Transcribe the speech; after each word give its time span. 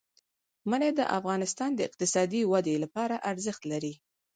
منی 0.69 0.91
د 0.99 1.01
افغانستان 1.17 1.69
د 1.75 1.79
اقتصادي 1.87 2.41
ودې 2.51 2.75
لپاره 2.83 3.15
ارزښت 3.31 3.63
لري. 3.71 3.93